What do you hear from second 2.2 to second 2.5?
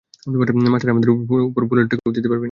পারবি না।